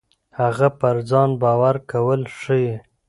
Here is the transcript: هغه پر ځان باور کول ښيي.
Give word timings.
هغه 0.39 0.67
پر 0.79 0.95
ځان 1.09 1.29
باور 1.41 1.75
کول 1.91 2.21
ښيي. 2.39 2.73